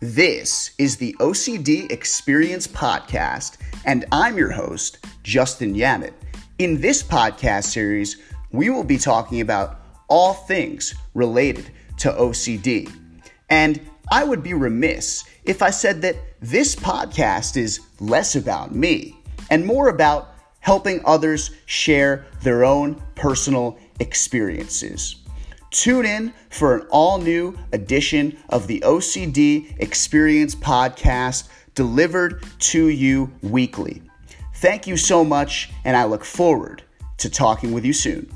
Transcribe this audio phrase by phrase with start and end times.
[0.00, 6.12] This is the OCD Experience Podcast, and I'm your host, Justin Yamit.
[6.58, 8.18] In this podcast series,
[8.52, 12.92] we will be talking about all things related to OCD.
[13.48, 13.80] And
[14.10, 19.16] I would be remiss if I said that this podcast is less about me
[19.48, 25.16] and more about helping others share their own personal experiences.
[25.70, 33.30] Tune in for an all new edition of the OCD Experience Podcast delivered to you
[33.42, 34.02] weekly.
[34.54, 36.82] Thank you so much, and I look forward
[37.18, 38.30] to talking with you soon.